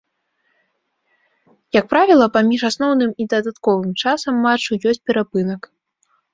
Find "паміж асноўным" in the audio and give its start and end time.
2.39-3.11